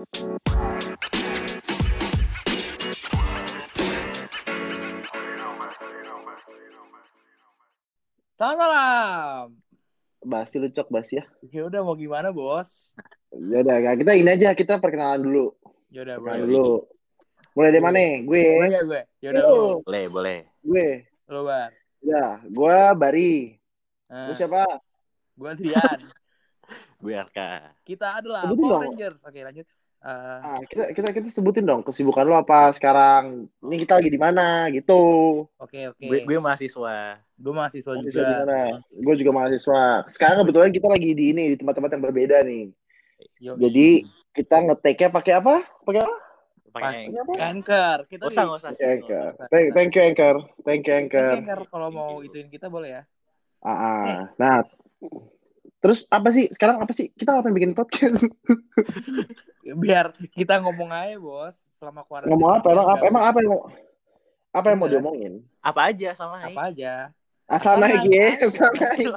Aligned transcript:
Selamat 0.00 0.16
malam. 8.56 9.60
Basi 10.24 10.56
lu 10.56 10.72
cok 10.72 10.88
basi 10.88 11.20
ya. 11.20 11.28
Ya 11.52 11.68
udah 11.68 11.84
mau 11.84 11.92
gimana, 11.92 12.32
Bos? 12.32 12.96
Ya 13.28 13.60
udah, 13.60 13.76
kita 14.00 14.16
ini 14.16 14.32
aja 14.32 14.56
kita 14.56 14.80
perkenalan 14.80 15.20
dulu. 15.20 15.52
Ya 15.92 16.08
udah, 16.08 16.16
bro. 16.16 16.32
dulu. 16.48 16.88
Mulai 17.52 17.68
dari 17.76 17.84
mana? 17.84 18.00
Gue. 18.24 18.40
Gue 18.40 18.72
ya 18.72 18.80
gue. 18.80 19.02
Ya 19.20 19.28
udah. 19.36 19.84
Boleh, 19.84 20.04
boleh. 20.08 20.38
Gue. 20.64 21.04
Lu, 21.28 21.44
Bar. 21.44 21.76
Ya, 22.00 22.40
gue 22.48 22.78
Bari. 22.96 23.60
Nah, 24.08 24.32
Lu 24.32 24.32
siapa? 24.32 24.64
gue 25.36 25.48
Adrian. 25.52 26.00
Gue 27.00 27.16
Arka. 27.16 27.74
Kita 27.82 28.20
adalah 28.20 28.44
Sebutin 28.44 28.60
Power 28.62 28.72
dong. 28.72 28.82
Rangers. 28.94 29.20
Oke, 29.24 29.40
lanjut. 29.40 29.66
Eh, 30.00 30.38
Ah, 30.40 30.56
kita, 30.64 30.96
kita 30.96 31.12
kita 31.12 31.28
sebutin 31.28 31.68
dong 31.68 31.84
kesibukan 31.84 32.24
lu 32.24 32.32
apa 32.32 32.72
sekarang. 32.72 33.44
Ini 33.60 33.76
kita 33.84 34.00
lagi 34.00 34.08
di 34.08 34.16
mana 34.16 34.72
gitu. 34.72 35.44
Oke, 35.60 35.92
oke. 35.92 36.00
Gue, 36.00 36.24
gue 36.24 36.38
mahasiswa. 36.40 37.20
Gue 37.36 37.52
mahasiswa 37.52 37.92
Mahasiswa 37.92 38.24
juga. 38.24 38.36
mana? 38.48 38.60
Gue 38.88 39.14
juga 39.20 39.30
mahasiswa. 39.36 40.08
Sekarang 40.08 40.40
kebetulan 40.40 40.72
kita 40.72 40.88
lagi 40.88 41.12
di 41.12 41.24
ini 41.36 41.52
di 41.52 41.56
tempat-tempat 41.60 41.90
yang 41.92 42.04
berbeda 42.08 42.36
nih. 42.48 42.72
Yo, 43.44 43.60
Jadi 43.60 44.08
kita 44.32 44.64
ngetek-nya 44.64 45.12
pakai 45.12 45.32
apa? 45.36 45.54
Pakai 45.84 46.00
apa? 46.00 46.16
Pakai? 46.72 47.12
Anchor. 47.36 47.98
Kita 48.08 48.24
usah, 48.32 48.42
nggak 48.48 48.58
usah. 48.64 48.70
Anchor. 48.80 49.28
Thank, 49.52 49.68
thank 49.76 49.92
you 49.92 50.00
Anchor. 50.00 50.36
Thank 50.64 50.88
you 50.88 50.96
Thank 50.96 51.12
you, 51.12 51.20
Anchor. 51.20 51.30
Anchor. 51.44 51.60
Kalau 51.68 51.88
mau 51.92 52.24
ituin 52.24 52.48
kita 52.48 52.72
boleh 52.72 52.88
ya. 52.96 53.02
Ah, 53.60 53.68
ah. 53.68 54.16
Nah, 54.40 54.64
terus 55.80 56.04
apa 56.08 56.28
sih? 56.30 56.46
Sekarang 56.52 56.78
apa 56.78 56.92
sih? 56.92 57.08
Kita 57.12 57.32
ngapain 57.32 57.56
bikin 57.56 57.72
podcast? 57.72 58.28
Biar 59.64 60.12
kita 60.32 60.60
ngomong 60.60 60.90
aja, 60.92 61.16
Bos. 61.16 61.56
Selama 61.76 62.04
kuarantina. 62.04 62.30
Ngomong 62.32 62.50
apa? 62.60 62.66
Emang 62.70 62.86
apa? 62.88 63.02
Emang 63.08 63.22
apa 63.24 63.38
yang 63.40 63.50
mau 63.50 63.62
apa 64.50 64.66
yang 64.68 64.78
mau 64.78 64.88
diomongin? 64.90 65.32
Apa 65.62 65.80
aja 65.88 66.08
sama 66.12 66.40
naik. 66.40 66.52
Apa 66.52 66.62
aja. 66.72 66.92
Asal 67.50 67.74
Asal 67.74 67.82
naik 67.82 68.02
naik 68.06 68.14
ya, 68.14 68.26
asal 68.46 68.70
naik. 68.78 69.10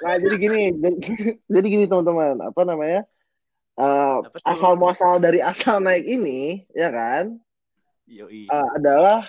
Nah, 0.00 0.14
jadi 0.16 0.36
gini, 0.40 0.62
jadi 1.60 1.66
gini 1.68 1.84
teman-teman, 1.84 2.40
apa 2.40 2.60
namanya? 2.64 3.04
Eh, 3.76 4.14
Apa 4.16 4.32
tuh? 4.32 4.48
asal 4.48 4.72
muasal 4.80 5.20
dari 5.20 5.44
asal 5.44 5.76
naik 5.80 6.08
ini, 6.08 6.64
ya 6.72 6.88
kan? 6.88 7.36
Yoi. 8.08 8.48
eh, 8.48 8.68
adalah 8.74 9.28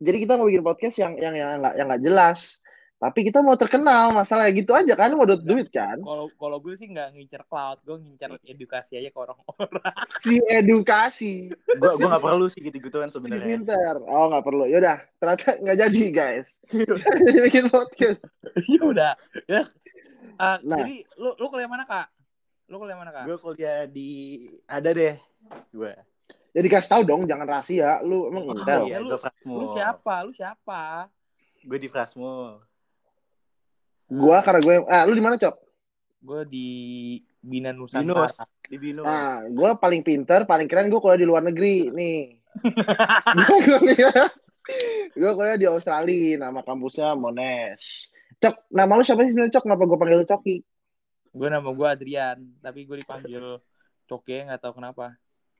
jadi 0.00 0.16
kita 0.24 0.40
mau 0.40 0.48
bikin 0.48 0.64
podcast 0.64 0.96
yang 0.96 1.20
yang 1.20 1.36
yang 1.36 1.60
nggak 1.60 1.74
yang 1.76 1.86
nggak 1.88 2.04
jelas, 2.04 2.60
tapi 2.98 3.22
kita 3.22 3.38
mau 3.38 3.54
terkenal, 3.54 4.10
masalah 4.10 4.50
gitu 4.50 4.74
aja 4.74 4.90
kan, 4.92 5.14
mau 5.14 5.22
dapat 5.22 5.42
duit 5.42 5.68
kan? 5.68 5.94
Kalau 5.96 6.26
kalau 6.34 6.58
gue 6.58 6.74
sih 6.74 6.86
nggak 6.86 7.14
ngincer 7.14 7.46
cloud, 7.46 7.78
gue 7.80 7.94
ngincer 7.96 8.42
edukasi 8.44 8.98
aja 8.98 9.06
ke 9.06 9.16
orang-orang. 9.16 9.94
Si 10.12 10.42
edukasi, 10.44 11.46
gue 11.48 11.90
gue 11.94 12.04
nggak 12.04 12.18
perlu 12.20 12.46
sih 12.46 12.58
gitu-gituan 12.58 13.06
si 13.06 13.16
sebenarnya. 13.16 13.46
pinter. 13.48 13.94
Oh 14.04 14.26
nggak 14.28 14.42
perlu, 14.42 14.66
yaudah. 14.66 14.98
Ternyata 15.16 15.58
nggak 15.58 15.78
jadi 15.78 16.02
guys. 16.10 16.58
Jadi 17.22 17.38
bikin 17.40 17.70
podcast. 17.70 18.18
ya 18.66 18.82
udah. 18.82 19.12
Ya. 19.46 19.62
Ah, 20.36 20.58
Nah. 20.60 20.82
Jadi 20.82 21.02
lu 21.14 21.34
lu 21.34 21.46
kuliah 21.48 21.66
mana 21.66 21.82
kak? 21.82 22.10
Lu 22.66 22.78
kuliah 22.78 22.94
mana 22.94 23.10
kak? 23.10 23.24
Gue 23.24 23.38
kuliah 23.38 23.86
di 23.86 24.10
ada 24.66 24.90
deh. 24.90 25.14
Gue. 25.70 25.94
Jadi 26.50 26.66
kasih 26.66 26.90
tahu 26.90 27.02
dong, 27.04 27.22
jangan 27.24 27.46
rahasia. 27.46 28.02
Lu 28.02 28.26
emang 28.26 28.42
Oh, 28.46 28.54
intel. 28.54 28.82
iya. 28.86 28.98
lu-. 28.98 29.14
Lu 29.46 29.66
siapa? 29.70 30.14
Lu 30.22 30.32
siapa? 30.32 31.06
Gue 31.62 31.78
di 31.78 31.86
Frasmo. 31.86 32.58
Gua 34.08 34.40
karena 34.40 34.60
gue, 34.64 34.74
ah 34.88 35.04
lu 35.04 35.12
di 35.12 35.24
mana 35.24 35.36
cok? 35.36 35.54
Gue 36.24 36.40
di 36.48 36.68
Bina 37.38 37.70
Nusantara. 37.70 38.26
Binus. 38.26 38.34
Di 38.68 38.76
Binus. 38.80 39.04
Nah, 39.04 39.44
gue 39.46 39.70
paling 39.78 40.02
pinter, 40.02 40.48
paling 40.48 40.66
keren 40.66 40.88
gue 40.88 41.00
kuliah 41.00 41.20
di 41.20 41.28
luar 41.28 41.44
negeri 41.44 41.92
nih. 41.92 42.20
gue 43.38 43.56
kuliah, 43.78 44.26
gue 45.14 45.30
kuliah 45.36 45.58
di 45.60 45.66
Australia, 45.68 46.40
nama 46.40 46.64
kampusnya 46.64 47.14
Monash. 47.14 48.10
Cok, 48.40 48.72
nama 48.72 48.96
lu 48.96 49.04
siapa 49.04 49.22
sih 49.28 49.36
sebenarnya 49.36 49.60
cok? 49.60 49.64
Kenapa 49.68 49.82
gue 49.84 49.98
panggil 49.98 50.18
lu 50.18 50.28
Coki? 50.28 50.56
gue 51.28 51.48
nama 51.48 51.68
gue 51.70 51.86
Adrian, 51.86 52.38
tapi 52.58 52.88
gue 52.88 52.98
dipanggil 53.04 53.60
Coke 54.08 54.36
nggak 54.48 54.60
tahu 54.64 54.80
kenapa. 54.80 55.14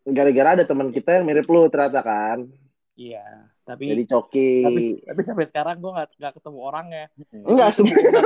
Gara-gara 0.08 0.56
ada 0.56 0.64
teman 0.64 0.88
kita 0.88 1.20
yang 1.20 1.28
mirip 1.28 1.44
lu 1.44 1.68
ternyata 1.68 2.00
kan. 2.00 2.48
Iya, 2.98 3.46
tapi 3.62 3.94
Jadi 3.94 4.04
Coki. 4.10 4.50
tapi, 4.66 4.84
tapi 5.06 5.20
sampai 5.22 5.46
sekarang 5.46 5.78
gue 5.78 5.86
nggak 5.94 6.08
nggak 6.18 6.32
ketemu 6.34 6.58
orangnya. 6.58 7.04
Enggak 7.30 7.70
sebenarnya. 7.78 8.22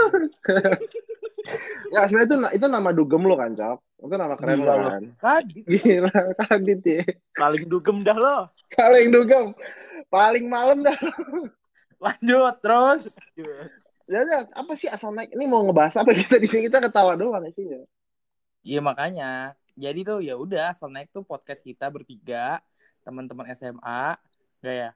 Enggak 1.93 2.05
sebenarnya 2.09 2.29
itu 2.33 2.37
itu 2.57 2.67
nama 2.73 2.91
dugem 2.97 3.21
lu 3.21 3.37
kan, 3.37 3.53
Cok. 3.53 3.79
Itu 4.01 4.15
nama 4.17 4.35
keren 4.41 4.57
Gila 4.65 4.73
lu. 4.73 4.89
kan. 4.89 5.03
Kadit. 5.21 5.65
Gila, 5.69 6.13
kadit 6.49 6.81
ya. 6.89 7.05
Paling 7.37 7.65
dugem 7.69 7.97
dah 8.01 8.17
lo. 8.17 8.39
Paling 8.73 9.07
dugem. 9.13 9.47
Paling 10.09 10.45
malam 10.49 10.81
dah. 10.81 10.97
Lanjut 12.01 12.57
terus. 12.65 13.03
Ya 14.09 14.25
udah, 14.25 14.41
apa 14.57 14.73
sih 14.73 14.89
asal 14.89 15.13
naik? 15.13 15.37
Ini 15.37 15.45
mau 15.45 15.63
ngebahas 15.69 16.01
apa 16.01 16.17
kita 16.17 16.41
di 16.41 16.49
sini 16.49 16.65
kita 16.73 16.81
ketawa 16.81 17.13
doang 17.13 17.45
isinya. 17.45 17.85
Iya 18.65 18.81
makanya. 18.81 19.53
Jadi 19.77 20.01
tuh 20.01 20.25
ya 20.25 20.33
udah 20.41 20.73
asal 20.73 20.89
naik 20.89 21.13
tuh 21.13 21.25
podcast 21.25 21.61
kita 21.61 21.93
bertiga 21.93 22.61
teman-teman 23.03 23.51
SMA, 23.53 24.15
gak 24.63 24.75
ya? 24.75 24.91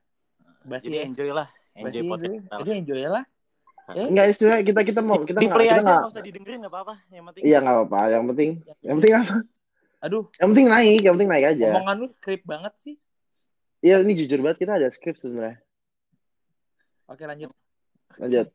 Basi 0.62 0.86
Jadi 0.88 0.98
enjoy 1.04 1.30
lah. 1.30 1.48
Basi 1.74 1.98
Enjoy 1.98 2.02
podcast. 2.08 2.34
Jadi 2.62 2.70
enjoy 2.72 3.02
lah. 3.04 3.24
Eh, 3.86 4.02
Enggak 4.02 4.34
sebenarnya 4.34 4.64
kita 4.66 4.80
kita 4.82 5.00
mau 5.00 5.22
kita 5.22 5.38
di 5.38 5.46
nggak 5.46 5.54
play 5.54 5.68
kita 5.70 5.78
aja 5.78 5.82
nggak 5.84 5.98
nggak 6.02 6.10
usah 6.10 6.22
didengerin 6.24 6.58
nggak 6.58 6.72
apa-apa. 6.74 6.94
Yang 7.06 7.24
penting. 7.30 7.42
Iya 7.46 7.56
nggak 7.60 7.74
apa-apa. 7.76 8.00
Yang 8.08 8.24
penting 8.26 8.50
yang 8.82 8.96
penting 8.98 9.14
apa? 9.14 9.34
aduh, 9.96 10.22
Yang 10.38 10.48
penting 10.52 10.66
naik, 10.68 11.00
yang 11.02 11.14
penting 11.14 11.30
naik 11.30 11.46
aja. 11.54 11.66
omongan 11.70 11.96
lu 11.98 12.06
skrip 12.06 12.40
banget 12.42 12.72
sih. 12.78 12.94
Iya 13.82 14.02
ini 14.02 14.12
jujur 14.14 14.38
banget 14.42 14.58
kita 14.62 14.72
ada 14.74 14.88
skrip 14.90 15.14
sebenarnya. 15.14 15.58
Oke 17.06 17.22
lanjut. 17.22 17.50
Lanjut. 18.18 18.46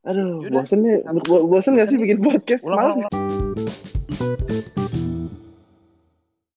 Aduh, 0.00 0.46
Yaudah. 0.46 0.62
bosen 0.62 0.78
nih. 0.80 0.96
Bo- 1.26 1.44
Bosen 1.44 1.74
gak 1.76 1.90
sih 1.90 1.98
bikin 1.98 2.22
podcast? 2.22 2.64
Ulang, 2.64 2.78
Males 2.78 2.96
ulang, 2.96 3.10
ulang. 3.10 4.88